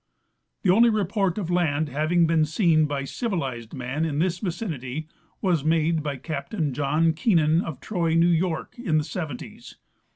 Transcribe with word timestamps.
The 0.63 0.71
only 0.71 0.89
report 0.89 1.37
of 1.37 1.51
land 1.51 1.87
having 1.89 2.25
been 2.25 2.43
seen 2.43 2.87
by 2.87 3.03
civilized 3.03 3.71
man 3.75 4.03
in 4.03 4.17
this 4.17 4.39
vicinity 4.39 5.07
was 5.43 5.63
made 5.63 6.01
by 6.01 6.17
Captain 6.17 6.73
John 6.73 7.13
Keenan, 7.13 7.61
of 7.61 7.79
Troy, 7.79 8.15
New 8.15 8.25
York, 8.25 8.79
in 8.79 8.97
the 8.97 9.03
seventies. 9.03 9.75